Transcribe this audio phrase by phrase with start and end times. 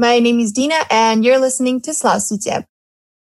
[0.00, 2.64] My name is Dina and you're listening to Slavsutieb,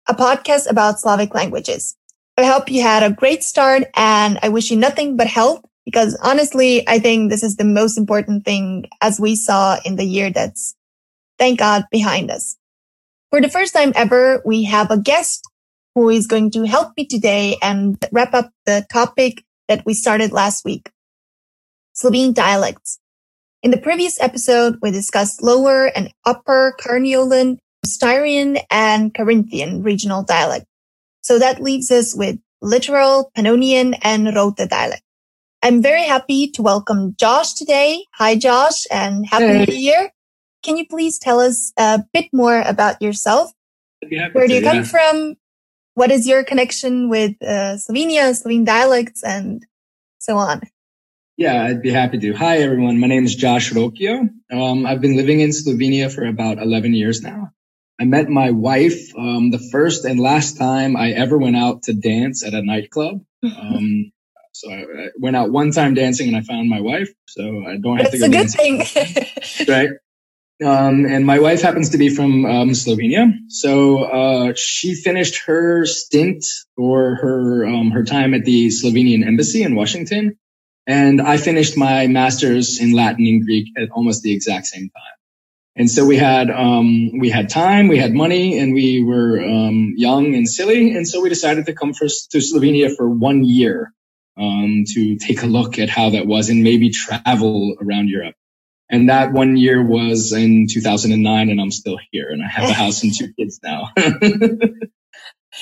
[0.09, 1.97] a podcast about Slavic languages.
[2.37, 6.19] I hope you had a great start and I wish you nothing but health because
[6.23, 10.29] honestly, I think this is the most important thing as we saw in the year
[10.29, 10.75] that's,
[11.39, 12.59] thank God, behind us.
[13.31, 15.49] For the first time ever, we have a guest
[15.95, 20.31] who is going to help me today and wrap up the topic that we started
[20.31, 20.91] last week.
[21.95, 22.99] Slovene dialects.
[23.63, 30.67] In the previous episode, we discussed lower and upper Carniolan, Styrian, and Carinthian regional dialect.
[31.23, 35.03] So that leaves us with littoral Pannonian, and Rota dialect.
[35.63, 38.05] I'm very happy to welcome Josh today.
[38.15, 39.65] Hi, Josh, and happy Hey.
[39.67, 40.11] new year.
[40.63, 43.53] Can you please tell us a bit more about yourself?
[44.03, 44.85] I'd be happy Where do you come yeah.
[44.85, 45.35] from?
[45.95, 49.65] What is your connection with uh, Slovenia, Slovene dialects, and
[50.19, 50.63] so on?
[51.37, 52.33] Yeah, I'd be happy to.
[52.33, 52.99] Hi, everyone.
[52.99, 54.29] My name is Josh Rokio.
[54.51, 57.51] Um, I've been living in Slovenia for about 11 years now.
[58.01, 61.93] I met my wife um, the first and last time I ever went out to
[61.95, 63.21] dance at a nightclub.
[63.45, 64.13] Um,
[64.53, 67.11] so I, I went out one time dancing and I found my wife.
[67.29, 68.83] So I don't have That's to a go good dancing.
[68.83, 69.67] thing.
[69.69, 69.91] right?
[70.65, 75.85] Um, and my wife happens to be from um, Slovenia, so uh, she finished her
[75.85, 76.47] stint
[76.79, 80.39] or her um, her time at the Slovenian embassy in Washington,
[80.87, 85.03] and I finished my master's in Latin and Greek at almost the exact same time.
[85.79, 89.93] And so we had um, we had time, we had money, and we were um,
[89.97, 93.93] young and silly, and so we decided to come first to Slovenia for one year
[94.39, 98.35] um, to take a look at how that was and maybe travel around Europe.
[98.89, 102.73] And that one year was in 2009 and I'm still here and I have a
[102.85, 103.91] house and two kids now.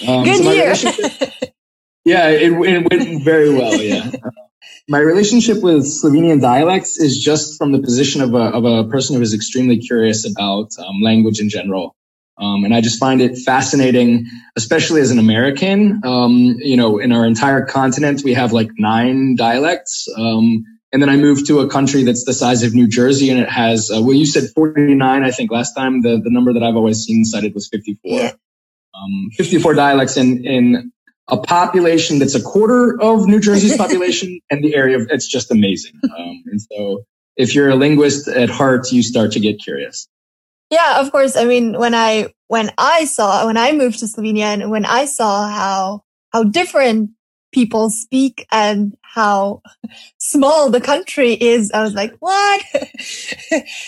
[0.08, 0.74] Um, good so year.
[2.04, 3.80] yeah, it, it went very well.
[3.80, 4.10] Yeah.
[4.88, 9.16] My relationship with Slovenian dialects is just from the position of a, of a person
[9.16, 11.96] who is extremely curious about um, language in general.
[12.36, 16.00] Um, and I just find it fascinating, especially as an American.
[16.04, 20.08] Um, you know, in our entire continent, we have like nine dialects.
[20.16, 23.40] Um, and then I moved to a country that's the size of New Jersey and
[23.40, 26.02] it has, uh, well, you said 49, I think last time.
[26.02, 27.98] The, the number that I've always seen cited was 54.
[28.12, 28.32] Yeah.
[28.94, 30.92] Um, 54 dialects in, in
[31.28, 35.50] a population that's a quarter of New Jersey's population and the area of, it's just
[35.50, 35.92] amazing.
[36.04, 37.04] Um, and so
[37.36, 40.06] if you're a linguist at heart, you start to get curious.
[40.70, 41.36] Yeah, of course.
[41.36, 45.04] I mean, when I when I saw when I moved to Slovenia and when I
[45.04, 46.02] saw how
[46.32, 47.10] how different
[47.52, 49.62] people speak and how
[50.18, 52.62] small the country is, I was like, what?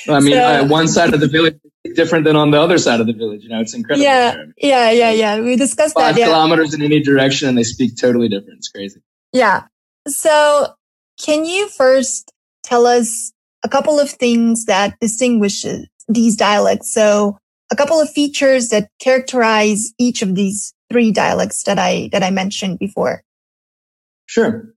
[0.09, 1.59] I mean, So- uh, one side of the village
[1.95, 3.43] different than on the other side of the village.
[3.43, 4.05] You know, it's incredible.
[4.05, 5.41] yeah, yeah, yeah, yeah.
[5.41, 6.21] We discussed Five that.
[6.21, 8.59] Yeah, kilometers in any direction and they speak totally different.
[8.59, 9.01] It's crazy.
[9.33, 9.65] yeah.
[10.09, 10.75] So,
[11.21, 12.33] can you first
[12.63, 13.33] tell us
[13.65, 16.93] a couple of things that distinguishes these dialects?
[16.93, 17.39] So,
[17.73, 22.31] a couple of features that characterize each of these three dialects that I that I
[22.31, 23.23] mentioned before.
[24.27, 24.73] Sure.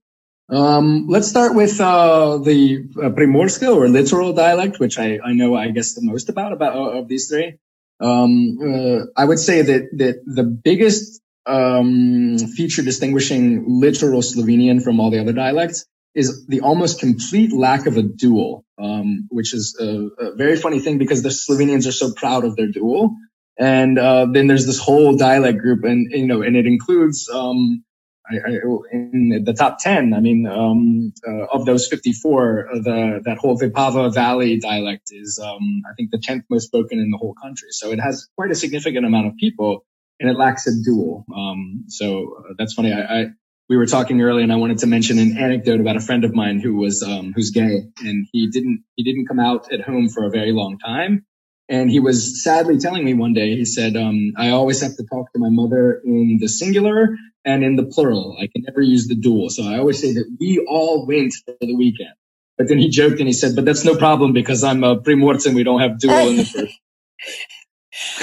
[0.50, 5.54] Um, let's start with uh, the uh, Primorska or littoral dialect, which I, I know,
[5.54, 7.56] I guess, the most about about uh, of these three.
[8.00, 14.98] Um, uh, I would say that that the biggest um, feature distinguishing littoral Slovenian from
[14.98, 19.76] all the other dialects is the almost complete lack of a dual, um, which is
[19.80, 23.14] a, a very funny thing because the Slovenians are so proud of their dual.
[23.56, 27.84] And uh, then there's this whole dialect group, and you know, and it includes um,
[28.30, 28.52] I, I,
[28.92, 33.58] in the top 10, I mean, um, uh, of those 54, uh, the, that whole
[33.58, 37.68] Vipava Valley dialect is, um, I think the 10th most spoken in the whole country.
[37.70, 39.84] So it has quite a significant amount of people
[40.20, 41.24] and it lacks a dual.
[41.34, 42.92] Um, so uh, that's funny.
[42.92, 43.26] I, I,
[43.68, 46.34] we were talking earlier and I wanted to mention an anecdote about a friend of
[46.34, 50.08] mine who was, um, who's gay and he didn't, he didn't come out at home
[50.08, 51.24] for a very long time.
[51.68, 55.04] And he was sadly telling me one day, he said, um, I always have to
[55.04, 58.36] talk to my mother in the singular and in the plural.
[58.40, 59.50] I can never use the dual.
[59.50, 62.14] So I always say that we all went for the weekend.
[62.58, 65.46] But then he joked and he said, but that's no problem because I'm a primorce
[65.46, 66.80] and we don't have dual in the first.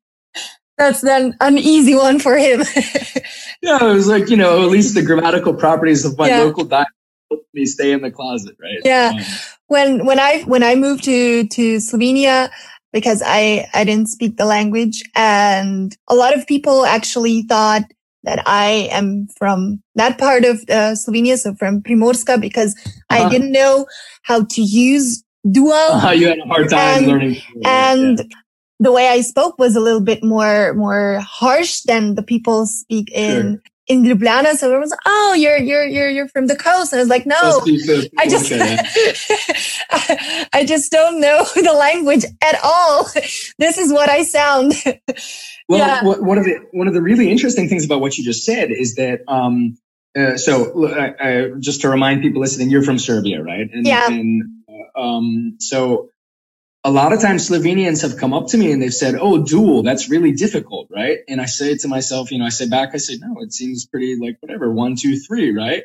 [0.78, 2.62] That's then an easy one for him.
[3.62, 6.46] yeah, it was like, you know, at least the grammatical properties of my Yeah.
[6.46, 6.92] local dialect
[7.54, 8.80] me stay in the closet, right?
[8.84, 9.14] Yeah.
[9.16, 9.24] Um,
[9.68, 12.50] when when I when I moved to to Slovenia
[12.92, 17.84] because I I didn't speak the language and a lot of people actually thought
[18.24, 22.76] that I am from that part of uh, Slovenia, so from Primorska, because
[23.10, 23.30] I Uh-huh.
[23.30, 23.86] didn't know
[24.24, 27.42] how to use dual uh, you had a hard time And- learning.
[27.66, 28.24] and
[28.80, 33.12] the way I spoke was a little bit more more harsh than the people speak
[33.12, 34.56] in in Ljubljana.
[34.56, 37.26] So everyone's like, "Oh, you're you're you're you're from the coast." And I was like,
[37.26, 37.62] "No,
[38.18, 38.52] I just
[40.54, 43.10] I just don't know the language at all.
[43.58, 44.74] this is what I sound."
[45.70, 46.04] well, yeah.
[46.04, 48.96] one of the one of the really interesting things about what you just said is
[48.96, 49.22] that.
[49.28, 49.78] Um,
[50.16, 53.68] uh, so, uh, uh, just to remind people listening, you're from Serbia, right?
[53.74, 54.06] And, yeah.
[54.06, 56.12] And uh, um, so,
[56.84, 59.84] a lot of times Slovenians have come up to me and they've said, Oh, dual,
[59.84, 61.20] that's really difficult, right?
[61.28, 63.86] And I say to myself, you know, I say back, I say, no, it seems
[63.86, 65.84] pretty like whatever, one, two, three, right?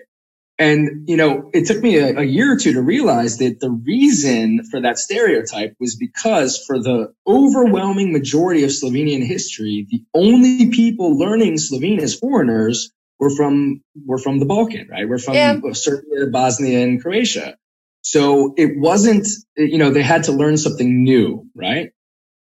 [0.60, 3.70] And, you know, it took me a, a, year or two to realize that the
[3.70, 10.70] reason for that stereotype was because for the overwhelming majority of Slovenian history, the only
[10.70, 12.90] people learning Slovene as foreigners
[13.20, 15.08] were from, were from the Balkan, right?
[15.08, 15.60] We're from yeah.
[15.74, 17.56] Serbia, Bosnia, and Croatia.
[18.08, 21.92] So it wasn't, you know, they had to learn something new, right?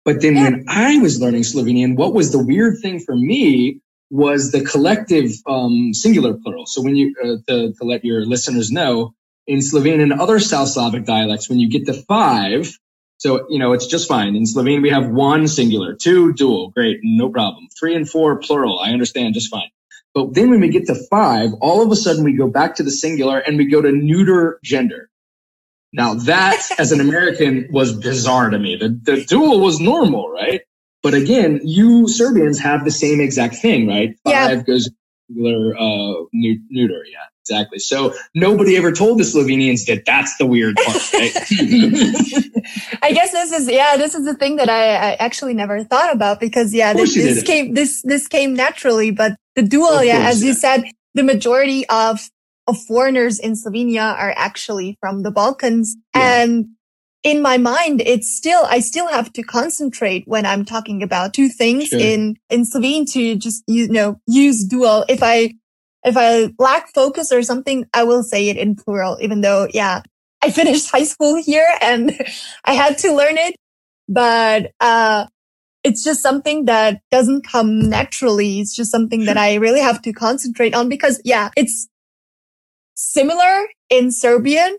[0.03, 0.43] But then yeah.
[0.43, 3.79] when I was learning Slovenian, what was the weird thing for me
[4.09, 6.65] was the collective um, singular plural.
[6.65, 9.13] So when you, uh, to, to let your listeners know,
[9.47, 12.69] in Slovene and other South Slavic dialects, when you get to five,
[13.15, 14.35] so, you know, it's just fine.
[14.35, 17.69] In Slovene, we have one singular, two dual, great, no problem.
[17.79, 19.71] Three and four plural, I understand just fine.
[20.13, 22.83] But then when we get to five, all of a sudden we go back to
[22.83, 25.09] the singular and we go to neuter gender.
[25.93, 28.75] Now that as an American was bizarre to me.
[28.75, 30.61] The, the dual was normal, right?
[31.03, 34.15] But again, you Serbians have the same exact thing, right?
[34.23, 34.55] Five yeah.
[34.63, 34.89] goes
[35.27, 37.05] singular, uh, neuter.
[37.11, 37.79] Yeah, exactly.
[37.79, 41.31] So nobody ever told the Slovenians that that's the weird part, right?
[43.03, 46.13] I guess this is, yeah, this is the thing that I, I actually never thought
[46.13, 50.41] about because yeah, this, this came, this, this came naturally, but the dual, yeah, as
[50.41, 50.47] yeah.
[50.47, 52.29] you said, the majority of
[52.67, 55.95] of foreigners in Slovenia are actually from the Balkans.
[56.15, 56.43] Yeah.
[56.43, 56.67] And
[57.23, 61.49] in my mind, it's still, I still have to concentrate when I'm talking about two
[61.49, 61.99] things sure.
[61.99, 65.05] in, in Slovene to just, you know, use dual.
[65.07, 65.53] If I,
[66.03, 70.01] if I lack focus or something, I will say it in plural, even though, yeah,
[70.41, 72.11] I finished high school here and
[72.65, 73.55] I had to learn it.
[74.09, 75.27] But, uh,
[75.83, 78.59] it's just something that doesn't come naturally.
[78.59, 81.89] It's just something that I really have to concentrate on because yeah, it's
[82.95, 84.77] similar in Serbian,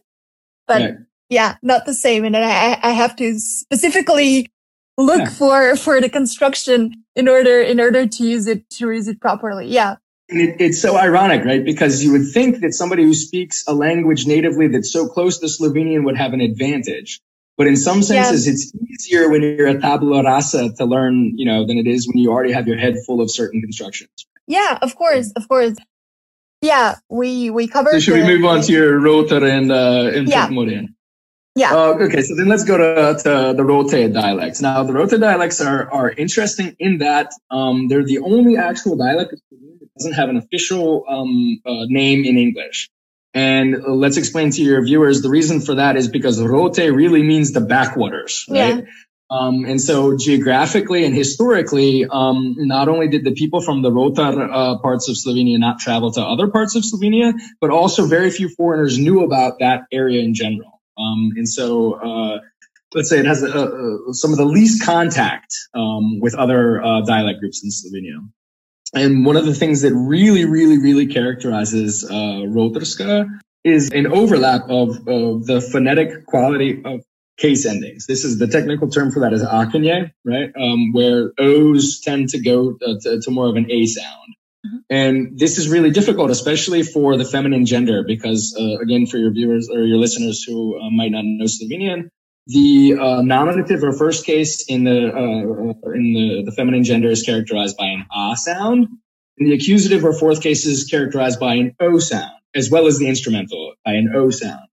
[0.66, 0.94] but right.
[1.28, 2.24] yeah, not the same.
[2.24, 4.50] And I, I have to specifically
[4.96, 5.28] look yeah.
[5.28, 9.66] for, for the construction in order, in order to use it, to use it properly.
[9.66, 9.96] Yeah.
[10.28, 11.64] It, it's so ironic, right?
[11.64, 15.46] Because you would think that somebody who speaks a language natively that's so close to
[15.46, 17.20] Slovenian would have an advantage.
[17.56, 21.64] But in some senses, it's easier when you're a tabula rasa to learn, you know,
[21.64, 24.10] than it is when you already have your head full of certain constructions.
[24.48, 25.76] Yeah, of course, of course.
[26.64, 27.92] Yeah, we we covered.
[27.92, 30.48] So should the, we move on to your rotor and uh, yeah.
[31.56, 31.72] Yeah.
[31.72, 34.60] Uh, okay, so then let's go to, to the Rovte dialects.
[34.60, 39.30] Now, the Rovte dialects are, are interesting in that um, they're the only actual dialect
[39.30, 42.90] that doesn't have an official um, uh, name in English.
[43.34, 47.22] And uh, let's explain to your viewers the reason for that is because Rovte really
[47.22, 48.78] means the backwaters, right?
[48.78, 48.80] Yeah.
[49.34, 54.48] Um, and so geographically and historically, um, not only did the people from the Rotar
[54.48, 58.48] uh, parts of Slovenia not travel to other parts of Slovenia, but also very few
[58.48, 60.80] foreigners knew about that area in general.
[60.96, 62.38] Um, and so, uh,
[62.94, 67.64] let's say it has some of the least contact um, with other uh, dialect groups
[67.64, 68.18] in Slovenia.
[68.94, 73.26] And one of the things that really, really, really characterizes uh, Rovtarska
[73.64, 77.00] is an overlap of, of the phonetic quality of
[77.36, 78.06] case endings.
[78.06, 80.52] This is the technical term for that is akanje, right?
[80.56, 84.36] Um, where O's tend to go uh, to, to, more of an A sound.
[84.64, 84.76] Mm-hmm.
[84.90, 89.32] And this is really difficult, especially for the feminine gender, because uh, again, for your
[89.32, 92.08] viewers or your listeners who uh, might not know Slovenian,
[92.46, 97.22] the uh, nominative or first case in the uh, in the, the feminine gender is
[97.22, 98.86] characterized by an A sound,
[99.38, 102.98] and the accusative or fourth case is characterized by an O sound, as well as
[102.98, 104.68] the instrumental by an O sound.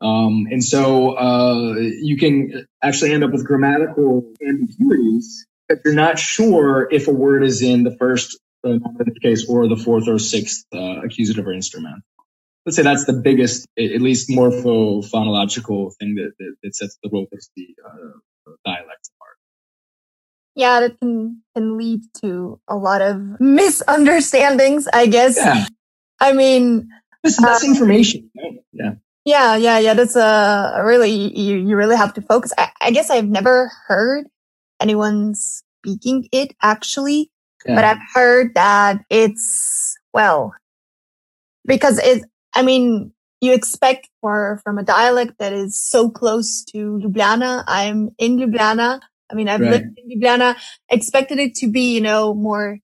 [0.00, 6.18] Um, and so uh, you can actually end up with grammatical ambiguities if you're not
[6.18, 8.78] sure if a word is in the first uh,
[9.22, 12.02] case or the fourth or sixth uh, accusative or instrument.
[12.64, 17.08] Let's say that's the biggest, at least morpho phonological thing that, that, that sets the
[17.10, 19.36] the uh, dialects apart.
[20.56, 25.36] Yeah, that can can lead to a lot of misunderstandings, I guess.
[25.36, 25.66] Yeah.
[26.18, 26.88] I mean,
[27.22, 28.30] this misinformation.
[28.72, 28.94] Yeah.
[29.26, 29.94] Yeah, yeah, yeah.
[29.94, 32.52] That's a really you you really have to focus.
[32.56, 34.26] I, I guess I've never heard
[34.80, 37.32] anyone speaking it actually,
[37.66, 37.74] yeah.
[37.74, 40.54] but I've heard that it's well
[41.66, 42.22] because it.
[42.54, 47.64] I mean, you expect for from a dialect that is so close to Ljubljana.
[47.66, 49.00] I'm in Ljubljana.
[49.28, 49.70] I mean, I've right.
[49.72, 50.54] lived in Ljubljana.
[50.88, 52.78] Expected it to be, you know, more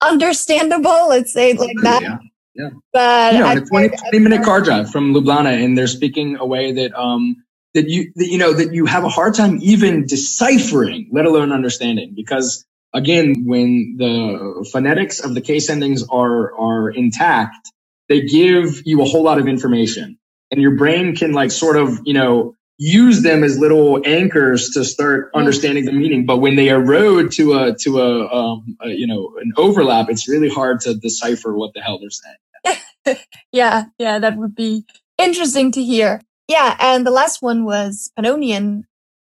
[0.00, 1.08] understandable.
[1.08, 2.02] Let's say it like that.
[2.02, 2.18] Yeah.
[2.60, 2.70] Yeah.
[2.92, 6.46] But you know, a 20, 20 minute car drive from Ljubljana and they're speaking a
[6.46, 10.06] way that, um, that you, that, you know, that you have a hard time even
[10.06, 12.12] deciphering, let alone understanding.
[12.14, 17.70] Because again, when the phonetics of the case endings are, are intact,
[18.08, 20.18] they give you a whole lot of information
[20.50, 24.84] and your brain can like sort of, you know, use them as little anchors to
[24.84, 26.24] start understanding the meaning.
[26.24, 30.28] But when they erode to a, to a, um, a, you know, an overlap, it's
[30.28, 32.36] really hard to decipher what the hell they're saying.
[33.52, 34.84] yeah, yeah, that would be
[35.18, 36.20] interesting to hear.
[36.48, 38.84] Yeah, and the last one was Pannonian.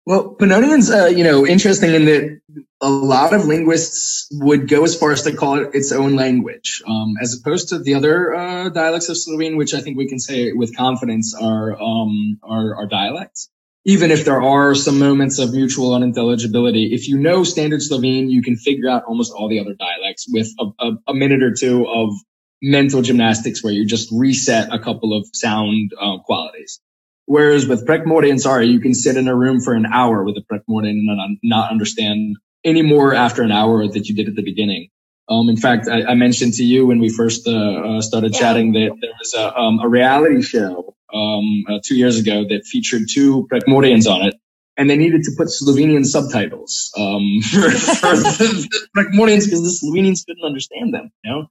[0.05, 2.39] Well, Pannonian's, uh, you know, interesting in that
[2.79, 6.81] a lot of linguists would go as far as to call it its own language,
[6.87, 10.19] um, as opposed to the other uh, dialects of Slovene, which I think we can
[10.19, 13.49] say with confidence are um, are, are dialects.
[13.83, 18.41] Even if there are some moments of mutual unintelligibility, if you know standard Slovene, you
[18.41, 21.85] can figure out almost all the other dialects with a, a, a minute or two
[21.85, 22.13] of
[22.61, 26.79] mental gymnastics where you just reset a couple of sound uh, qualities.
[27.25, 30.41] Whereas with Prekmurian, sorry, you can sit in a room for an hour with a
[30.41, 34.89] Prekmurian and not, understand any more after an hour that you did at the beginning.
[35.29, 38.39] Um, in fact, I, I mentioned to you when we first uh, uh, started Yeah.
[38.39, 42.63] chatting that there was a, um, a reality show um, uh, two years ago that
[42.65, 44.35] featured two Prekmurians on it,
[44.77, 50.25] and they needed to put Slovenian subtitles um, for, for the Prekmurians because the Slovenians
[50.25, 51.11] couldn't understand them.
[51.25, 51.47] You know,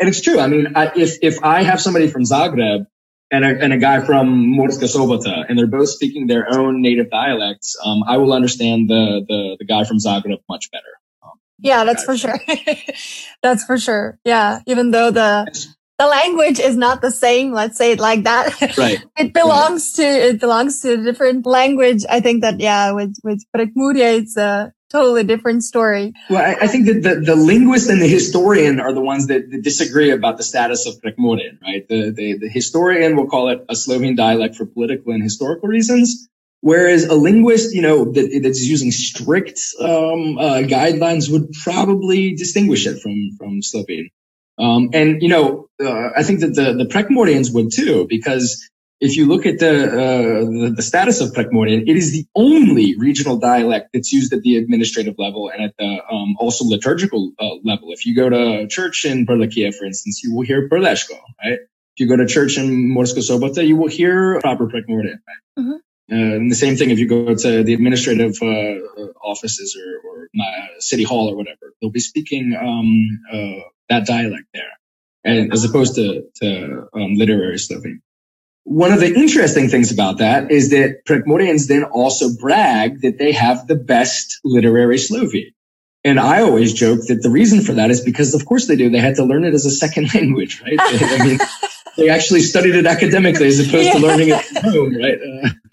[0.00, 0.40] and it's true.
[0.40, 2.86] I mean, I, if if I have somebody from Zagreb
[3.30, 7.10] and a, and a guy from Murska Sobota, and they're both speaking their own native
[7.10, 10.94] dialects, um, I will understand the, the the guy from Zagreb much better.
[11.22, 12.40] Um, Yeah, that's for sure.
[13.42, 14.18] that's for sure.
[14.24, 15.46] Yeah, even though the
[15.98, 18.58] the language is not the same, let's say it like that.
[18.78, 19.04] Right.
[19.18, 22.06] it belongs to it belongs to a different language.
[22.08, 26.12] I think that yeah, with with Prekmuria, it's a totally different story.
[26.28, 29.50] Well, I, I think that the, the linguist and the historian are the ones that,
[29.50, 31.88] that disagree about the status of Prekmurian, right?
[31.88, 36.28] The, the, the historian will call it a Slovene dialect for political and historical reasons.
[36.62, 42.86] Whereas a linguist, you know, that, that's using strict um, uh, guidelines would probably distinguish
[42.86, 44.10] it from from Slovene.
[44.58, 48.68] Um, and you know, uh, I think that the the would too, because
[49.00, 52.96] if you look at the, uh, the the status of Prekmurian, it is the only
[52.98, 57.56] regional dialect that's used at the administrative level and at the um, also liturgical uh,
[57.64, 57.92] level.
[57.92, 61.58] If you go to church in Prlekija, for instance, you will hear Prleško, right?
[61.94, 65.42] If you go to church in Murska Sobota, you will hear proper Prekmorian, right?
[65.58, 65.74] Mhm.
[66.12, 68.74] Uh, and the same thing if you go to the administrative uh,
[69.22, 70.28] offices or, or
[70.80, 74.72] city hall or whatever, they'll be speaking um, uh, that dialect there,
[75.24, 78.02] and as opposed to to um, literary Slovene.
[78.64, 83.32] One of the interesting things about that is that Prekmurians then also brag that they
[83.32, 85.52] have the best literary Slovene.
[86.02, 88.88] And I always joke that the reason for that is because, of course, they do.
[88.88, 90.78] They had to learn it as a second language, right?
[90.78, 91.38] I mean,
[91.96, 95.18] they actually studied it academically as opposed to learning it from home, right?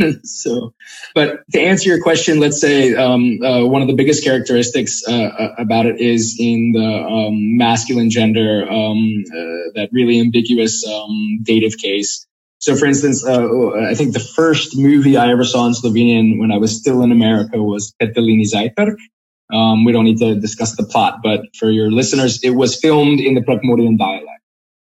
[0.01, 0.73] Uh, so,
[1.15, 5.13] but to answer your question, let's say um, uh, one of the biggest characteristics uh,
[5.13, 11.39] uh, about it is in the um, masculine gender, um, uh, that really ambiguous um,
[11.43, 12.27] dative case.
[12.59, 16.51] So, for instance, uh, I think the first movie I ever saw in Slovenian when
[16.51, 18.95] I was still in America was Petelinji Zajtrk.
[19.53, 23.19] Um, we don't need to discuss the plot, but for your listeners, it was filmed
[23.19, 24.41] in the Prekmurian dialect.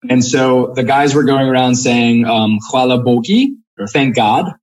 [0.10, 4.54] And so the guys were going around saying, um, Hvala Bogi, or thank God.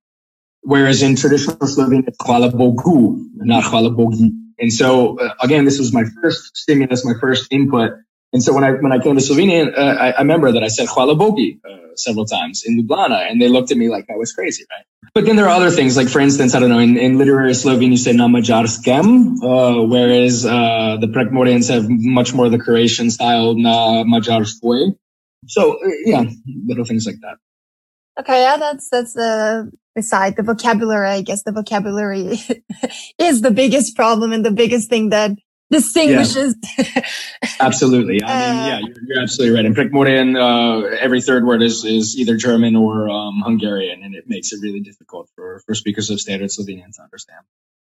[0.61, 4.31] Whereas in traditional Slovene, it's Hvala Bogu, not Hvala Bogi.
[4.57, 7.91] And so, uh, again, this was my first stimulus, my first input.
[8.35, 10.67] And so when I, when I came to Slovenia, uh, I, I remember that I
[10.67, 14.17] said Hvala Bogi, uh, several times in Ljubljana and they looked at me like I
[14.17, 14.83] was crazy, right?
[15.13, 17.53] But then there are other things, like for instance, I don't know, in, in literary
[17.53, 23.09] Slovene, you say na Madžarskem, uh, whereas, uh, the Prekmurians have much more the Croatian
[23.09, 24.03] style na.
[25.47, 26.25] So, uh, yeah,
[26.65, 27.37] little things like that.
[28.19, 31.07] Okay, yeah, that's that's the beside the vocabulary.
[31.07, 32.39] I guess the vocabulary
[33.17, 35.31] is the biggest problem and the biggest thing that
[35.71, 36.55] distinguishes.
[37.59, 38.23] Absolutely.
[38.23, 39.65] I mean, yeah, you're, you're absolutely right.
[39.65, 44.25] In Prekmurian, uh, every third word is, is either German or um, Hungarian, and it
[44.27, 47.41] makes it really difficult for, for speakers of standard Slovenian to understand.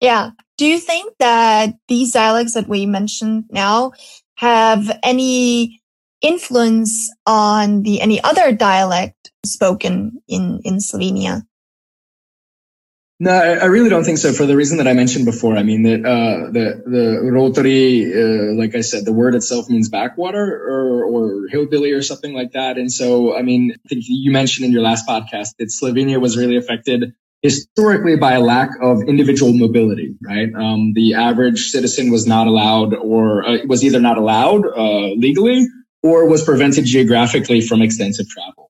[0.00, 0.30] yeah.
[0.56, 3.92] Do you think that these dialects that we mentioned now
[4.36, 5.82] have any
[6.20, 11.42] influence on the any other dialect spoken in in Slovenia?
[13.20, 14.32] No, I, really don't think so.
[14.32, 18.54] For the reason that I mentioned before, I mean that uh, the the rotary, uh,
[18.54, 22.78] like I said, the word itself means backwater or or hillbilly or something like that.
[22.78, 26.36] And so, I mean, I think you mentioned in your last podcast that Slovenia was
[26.36, 30.52] really affected historically by a lack of individual mobility, right?
[30.54, 35.66] Um, the average citizen was not allowed or uh, was either not allowed uh, legally
[36.04, 38.67] or was prevented geographically from extensive travel,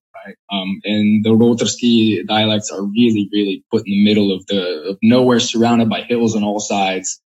[0.51, 4.99] Um, and the Rovtarski dialects are really, really put in the middle of the of
[5.03, 7.21] nowhere, surrounded by hills on all sides.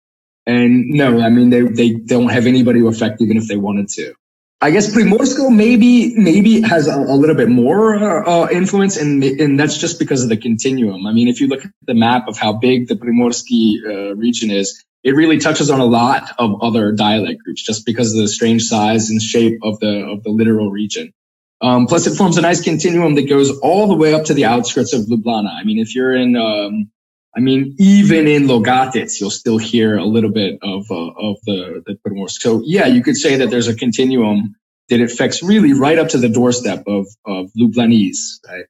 [0.47, 3.89] And no, I mean, they, they don't have anybody to affect even if they wanted
[3.91, 4.15] to.
[4.61, 9.23] I guess Primorsko maybe maybe has a, a little bit more uh, uh, influence, and
[9.23, 11.07] and that's just because of the continuum.
[11.07, 14.51] I mean, if you look at the map of how big the Primorsky uh, region
[14.51, 18.27] is, it really touches on a lot of other dialect groups, just because of the
[18.27, 21.13] strange size and shape of the of the littoral region.
[21.61, 24.45] Um, plus, it forms a nice continuum that goes all the way up to the
[24.45, 25.51] outskirts of Ljubljana.
[25.51, 26.91] I mean, if you're in um,
[27.39, 31.85] I mean, even in Logatec, you'll still hear a little bit of uh, of the
[31.87, 32.41] the Primorsk.
[32.41, 34.57] So yeah, you could say that there's a continuum
[34.89, 38.65] that affects really right up to the doorstep of of Lublanese, right?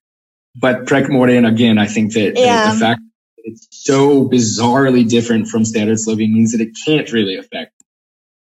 [0.55, 2.67] But Prekmurian, again, I think that yeah.
[2.67, 3.01] the, the fact
[3.37, 7.73] that it's so bizarrely different from Standard Slovene means that it can't really affect.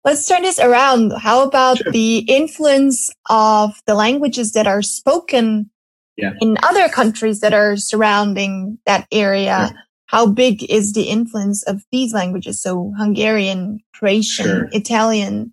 [0.07, 1.13] Let's turn this around.
[1.13, 1.93] How about sure.
[1.93, 5.69] the influence of the languages that are spoken
[6.17, 6.33] yeah.
[6.41, 9.69] in other countries that are surrounding that area?
[9.71, 12.63] Sure how big is the influence of these languages?
[12.63, 14.69] So Hungarian, Croatian, sure.
[14.73, 15.53] Italian.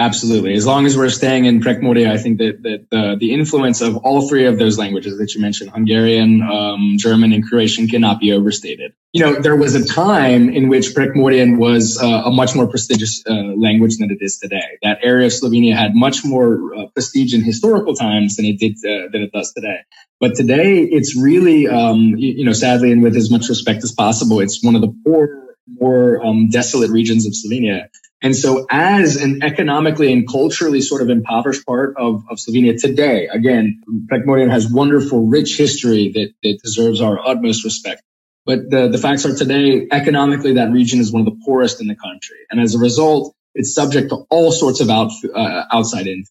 [0.00, 0.54] Absolutely.
[0.54, 3.96] As long as we're staying in Prekmurje, I think that, that uh, the influence of
[3.96, 8.30] all three of those languages that you mentioned, Hungarian, um, German, and Croatian cannot be
[8.30, 8.92] overstated.
[9.12, 13.24] You know, there was a time in which Prekmurjian was uh, a much more prestigious
[13.28, 14.78] uh, language than it is today.
[14.84, 18.74] That area of Slovenia had much more uh, prestige in historical times than it did,
[18.74, 19.80] uh, than it does today.
[20.20, 23.90] But today, it's really, um, you, you, know, sadly, and with as much respect as
[23.90, 27.88] possible, it's one of the poor, more um, desolate regions of Slovenia.
[28.20, 33.28] And so, as an economically and culturally sort of impoverished part of, of Slovenia today,
[33.28, 38.02] again, Prekmurjian has wonderful, rich history that, that deserves our utmost respect.
[38.44, 41.86] But the, the facts are today, economically, that region is one of the poorest in
[41.86, 42.38] the country.
[42.50, 46.28] And as a result, it's subject to all sorts of out, uh, outside influences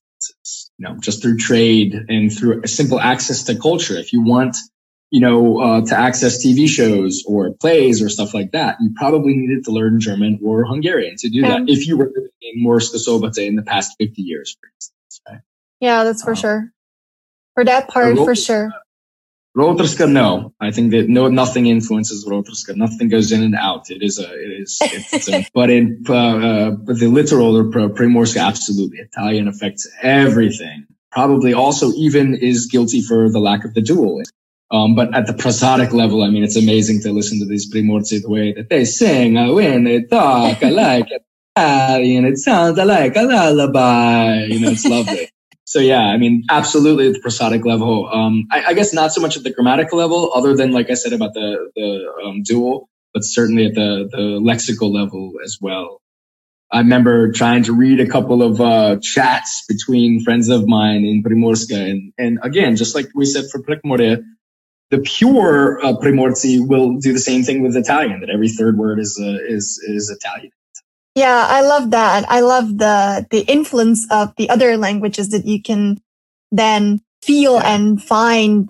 [0.78, 3.96] you know, just through trade and through a simple access to culture.
[3.96, 4.56] If you want,
[5.10, 9.36] you know, uh, to access TV shows or plays or stuff like that, you probably
[9.36, 11.64] needed to learn German or Hungarian to do that.
[11.68, 15.22] If you were living in Sobota in the past 50 years, for instance.
[15.30, 15.42] Right?
[15.80, 16.72] Yeah, that's for um, sure.
[17.56, 18.72] For that part, for sure.
[19.58, 20.54] Rovtarska, no.
[20.60, 22.76] I think that no, nothing influences Rovtarska.
[22.76, 23.90] Nothing goes in and out.
[23.90, 27.64] It is a, it is, it's a, but in, uh, uh, but the littoral or
[27.64, 29.00] Primorska, absolutely.
[29.00, 30.86] Italian affects everything.
[31.12, 34.22] Probably also even is guilty for the lack of the dual.
[34.70, 38.22] Um, but at the prosodic level, I mean, it's amazing to listen to these Primorci
[38.22, 41.08] the way that they sing, I win, they talk, I like
[41.56, 42.26] Italian.
[42.26, 44.44] It sounds like a lullaby.
[44.46, 45.30] You know, it's lovely.
[45.68, 48.08] So yeah, I mean, absolutely at the prosodic level.
[48.08, 50.94] Um, I, I, guess not so much at the grammatical level, other than like I
[50.94, 56.02] said about the the um, dual, but certainly at the the lexical level as well.
[56.72, 61.22] I remember trying to read a couple of uh, chats between friends of mine in
[61.22, 64.24] Primorska, and and again, just like we said for Prekmurje,
[64.90, 68.22] the pure uh, Primorci will do the same thing with Italian.
[68.22, 70.52] That every third word is uh, is is Italian.
[71.16, 72.26] Yeah, I love that.
[72.30, 76.00] I love the the influence of the other languages that you can
[76.52, 77.76] then feel yeah.
[77.76, 78.70] and find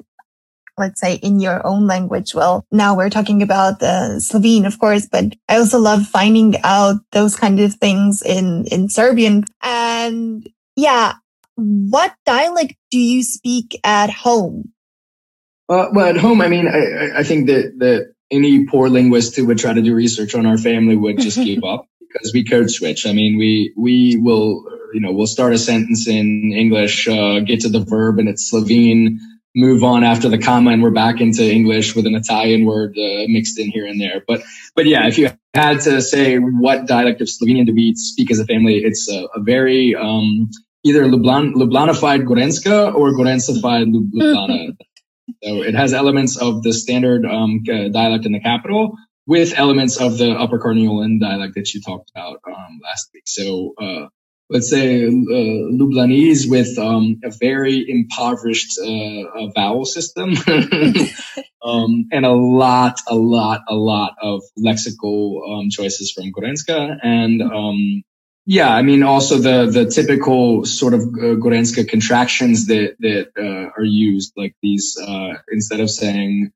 [0.78, 2.36] let's say in your own language.
[2.36, 6.98] Well, now we're talking about the Slovene, of course, but I also love finding out
[7.12, 9.46] those kind of things in, in Serbian.
[9.64, 11.14] And yeah,
[11.56, 14.72] what dialect do you speak at home?
[15.70, 19.46] Uh, well, at home, I mean, I, I think that, that any poor linguist who
[19.48, 22.72] would try to do research on our family would just give up because we code
[22.72, 23.06] switch.
[23.06, 27.62] I mean, we we will you know we'll start a sentence in English, uh, get
[27.62, 29.20] to the verb, and it's Slovene.
[29.56, 33.26] Move on after the comma, and we're back into English with an Italian word uh,
[33.28, 34.24] mixed in here and there.
[34.28, 34.42] But
[34.76, 38.40] but yeah, if you had to say what dialect of Slovenian do we speak as
[38.40, 40.52] a family, it's a, a very um,
[40.84, 44.78] either Lublan, Lublanified Gorenjska or Gorensified Ljubljana.
[45.44, 50.18] so it has elements of the standard um, dialect in the capital, with elements of
[50.18, 53.24] the Upper Carniolan dialect that you talked about um, last week.
[53.26, 54.08] So uh,
[54.50, 60.34] let's say uh, Lublanese with um, a very impoverished uh, vowel system
[61.62, 67.42] um, and a lot, a lot, a lot of lexical um, choices from Gorenjska and
[67.42, 68.04] um,
[68.48, 73.70] yeah, I mean, also the the typical sort of uh, Gorenjska contractions that that uh,
[73.78, 76.52] are used, like these uh, instead of saying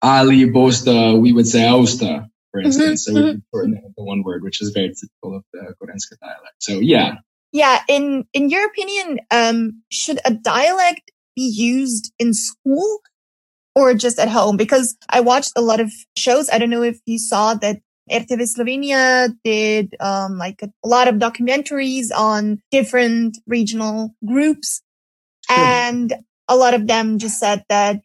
[0.00, 3.08] Ali Bosta, we would say Austa, for mm-hmm, instance.
[3.08, 6.56] Mm-hmm, so we shorten the one word, which is very typical of the Gorenjska dialect.
[6.58, 7.16] So yeah.
[7.52, 7.82] Yeah.
[7.88, 13.00] In, in your opinion, um, should a dialect be used in school
[13.74, 14.56] or just at home?
[14.56, 16.50] Because I watched a lot of shows.
[16.50, 21.08] I don't know if you saw that RTV Slovenia did um, like a, a, lot
[21.08, 24.82] of documentaries on different regional groups.
[25.48, 25.58] Sure.
[25.58, 26.14] And
[26.48, 28.00] a lot of them just said that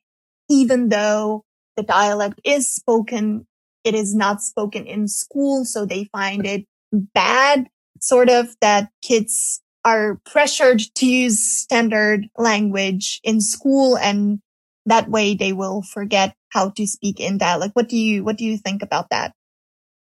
[0.50, 1.44] even though
[1.78, 3.46] the dialect is spoken,
[3.84, 5.66] it is not spoken in school.
[5.66, 7.68] So they find it bad,
[8.00, 14.40] sort of that kids are pressured to use standard language in school and
[14.86, 17.76] that way they will forget how to speak in dialect.
[17.76, 19.34] What do you, what do you think about that?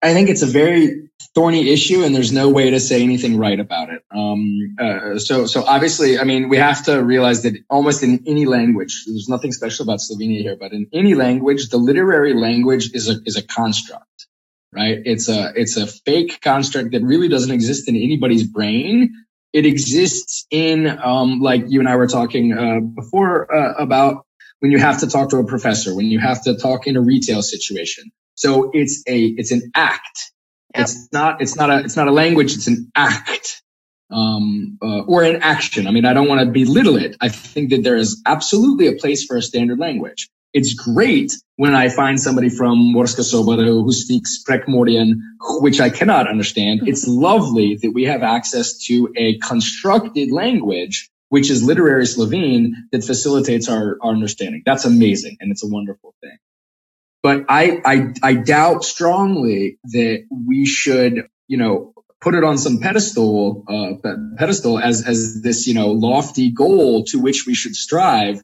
[0.01, 3.59] I think it's a very thorny issue, and there's no way to say anything right
[3.59, 4.03] about it.
[4.11, 8.45] Um, uh, so, so obviously, I mean, we have to realize that almost in any
[8.45, 13.09] language, there's nothing special about Slovenia here, but in any language, the literary language is
[13.09, 14.27] a is a construct,
[14.71, 14.99] right?
[15.03, 19.13] It's a it's a fake construct that really doesn't exist in anybody's brain.
[19.53, 24.25] It exists in, um, like you and I were talking uh, before uh, about
[24.59, 27.01] when you have to talk to a professor, when you have to talk in a
[27.01, 30.31] retail situation so it's a, it's an act.
[30.73, 30.83] Yep.
[30.83, 32.55] It's not, it's not a, it's not a language.
[32.55, 33.61] It's an act.
[34.09, 35.85] Um, uh, or an action.
[35.85, 37.17] I mean, I don't want to belittle it.
[37.19, 40.29] I think that there is absolutely a place for a standard language.
[40.53, 45.15] It's great when I find somebody from Murska Sobota who speaks Prekmurjan,
[45.59, 46.79] which I cannot understand.
[46.79, 46.87] Mm-hmm.
[46.87, 53.03] It's lovely that we have access to a constructed language, which is literary Slovene that
[53.03, 54.63] facilitates our, our understanding.
[54.65, 55.35] That's amazing.
[55.41, 56.37] And it's a wonderful thing.
[57.23, 62.79] But I, I, I doubt strongly that we should, you know, put it on some
[62.79, 68.41] pedestal, uh, pedestal as, as this, you know, lofty goal to which we should strive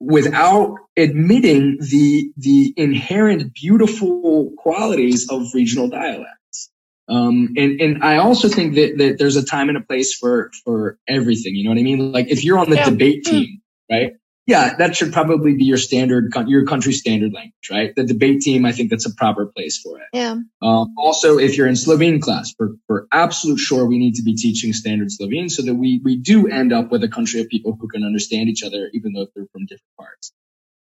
[0.00, 6.70] without admitting the, the inherent beautiful qualities of regional dialects.
[7.08, 10.50] Um, and, and I also think that, that there's a time and a place for,
[10.64, 11.54] for everything.
[11.54, 12.12] You know what I mean?
[12.12, 12.90] Like if you're on the yeah.
[12.90, 14.12] debate team, right?
[14.46, 17.94] Yeah, that should probably be your standard, your country standard language, right?
[17.96, 20.06] The debate team, I think that's a proper place for it.
[20.12, 20.36] Yeah.
[20.60, 24.34] Um, also, if you're in Slovene class, for, for absolute sure, we need to be
[24.34, 27.76] teaching standard Slovene so that we, we do end up with a country of people
[27.80, 30.32] who can understand each other, even though they're from different parts.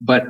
[0.01, 0.25] But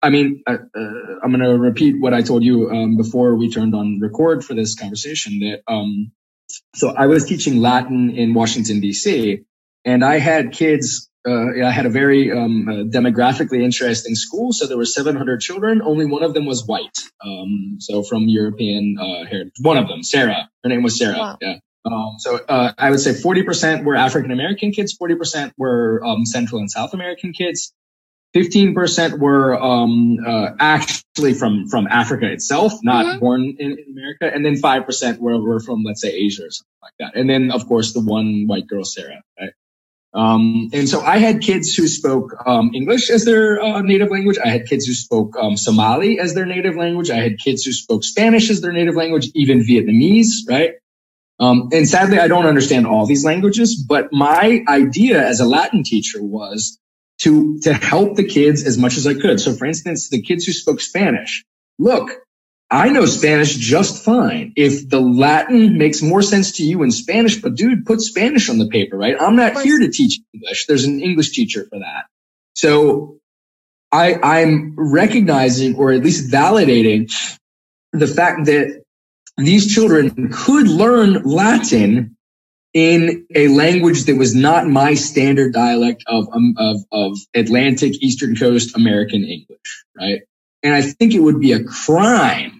[0.00, 0.80] I mean, uh, uh,
[1.22, 4.54] I'm going to repeat what I told you um, before we turned on record for
[4.54, 5.40] this conversation.
[5.40, 6.12] That um,
[6.76, 9.40] so I was teaching Latin in Washington D.C.
[9.84, 14.52] and I had kids uh, I had a very um, uh, demographically interesting school.
[14.52, 15.82] So there were 700 children.
[15.82, 16.98] Only one of them was white.
[17.24, 19.54] Um, so from European uh, heritage.
[19.60, 20.48] One of them, Sarah.
[20.62, 21.18] Her name was Sarah.
[21.18, 21.38] Wow.
[21.40, 21.58] Yeah.
[21.84, 24.96] Um, so uh, I would say 40% were African American kids.
[24.96, 27.72] 40% were um, Central and South American kids.
[28.36, 33.18] 15% were um, uh, actually from from Africa itself, not mm-hmm.
[33.20, 36.78] born in, in, America, and then 5% were, were from let's say Asia or something
[36.82, 37.18] like that.
[37.18, 39.22] And then of course the one white girl, Sarah.
[39.40, 39.52] Right?
[40.18, 44.36] Um, and so I had kids who spoke um, English as their uh, native language.
[44.44, 47.08] I had kids who spoke um, Somali as their native language.
[47.08, 50.72] I had kids who spoke Spanish as their native language, even Vietnamese, right?
[51.38, 55.84] Um, and sadly, I don't understand all these languages, but my idea as a Latin
[55.84, 56.80] teacher was
[57.18, 59.40] to, to help the kids as much as I could.
[59.40, 61.44] So for instance, the kids who spoke Spanish,
[61.78, 62.10] look,
[62.70, 64.52] I know Spanish just fine.
[64.54, 68.58] If the Latin makes more sense to you in Spanish, but dude, put Spanish on
[68.58, 69.16] the paper, right?
[69.18, 70.66] I'm not here to teach English.
[70.66, 72.04] There's an English teacher for that.
[72.54, 73.18] So
[73.90, 77.10] I, I'm recognizing or at least validating
[77.92, 78.82] the fact that
[79.38, 82.16] these children could learn Latin
[82.74, 88.36] in a language that was not my standard dialect of, um, of, of Atlantic Eastern
[88.36, 90.20] Coast American English, right?
[90.62, 92.57] And I think it would be a crime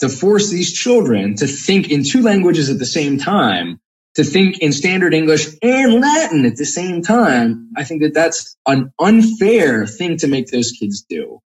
[0.00, 3.80] to force these children to think in two languages at the same time,
[4.16, 8.56] to think in standard English and Latin at the same time, I think that that's
[8.66, 11.40] an unfair thing to make those kids do.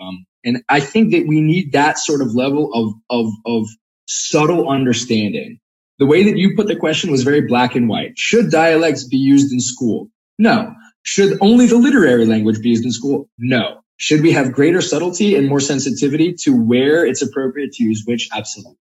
[0.00, 3.68] Um, and I think that we need that sort of level of, of, of
[4.06, 5.60] subtle understanding.
[5.98, 8.12] The way that you put the question was very black and white.
[8.16, 10.08] Should dialects be used in school?
[10.38, 10.74] No.
[11.02, 13.28] Should only the literary language be used in school?
[13.38, 13.82] No.
[14.00, 18.30] Should we have greater subtlety and more sensitivity to where it's appropriate to use which?
[18.32, 18.78] Absolutely.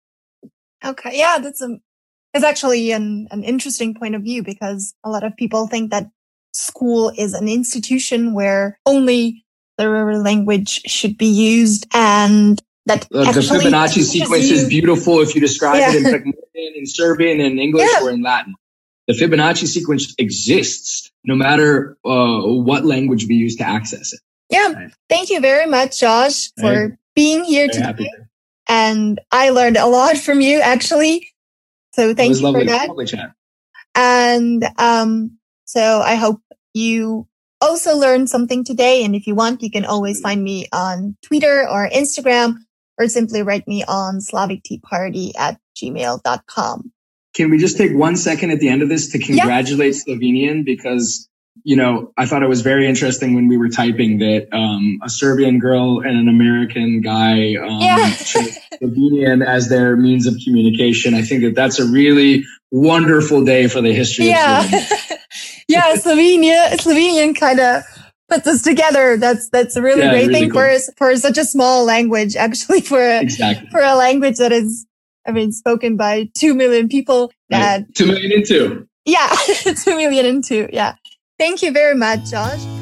[0.84, 1.10] Okay.
[1.12, 1.78] Yeah, that's a,
[2.34, 6.10] it's actually an, an interesting point of view because a lot of people think that
[6.52, 9.44] school is an institution where only
[9.78, 15.40] the language should be used and that uh, the Fibonacci sequence is beautiful if you
[15.40, 15.92] describe yeah.
[15.92, 16.32] it in,
[16.74, 18.02] in Serbian and English yeah.
[18.02, 18.56] or in Latin.
[19.06, 24.18] The Fibonacci sequence exists no matter uh, what language we use to access it.
[24.50, 24.72] Yeah.
[24.72, 24.92] Right.
[25.08, 28.08] Thank you very much, Josh, for hey, being here today.
[28.68, 31.28] And I learned a lot from you, actually.
[31.94, 32.88] So thank you lovely, for that.
[32.88, 33.32] Lovely chat.
[33.94, 36.40] And um, so I hope
[36.72, 37.28] you
[37.60, 39.04] also learned something today.
[39.04, 42.56] And if you want, you can always find me on Twitter or Instagram
[42.98, 46.92] or simply write me on slavicteaparty at gmail.com.
[47.34, 50.14] Can we just take one second at the end of this to congratulate yeah.
[50.14, 51.28] Slovenian because
[51.62, 55.08] you know, I thought it was very interesting when we were typing that um, a
[55.08, 58.10] Serbian girl and an American guy um, yeah.
[58.14, 61.14] chose Slovenian as their means of communication.
[61.14, 64.64] I think that that's a really wonderful day for the history yeah.
[64.64, 64.72] of
[65.68, 67.84] yeah, Slovenia, Slovenian kind of
[68.28, 69.16] puts us together.
[69.16, 70.60] That's that's a really yeah, great really thing cool.
[70.60, 72.36] for for such a small language.
[72.36, 73.68] Actually, for a, exactly.
[73.70, 74.86] for a language that is,
[75.26, 77.32] I mean, spoken by two million people.
[77.50, 77.94] That right.
[77.94, 78.88] two million and two.
[79.04, 79.28] Yeah,
[79.84, 80.68] two million and two.
[80.72, 80.94] Yeah.
[81.38, 82.73] Thank you very much, Josh.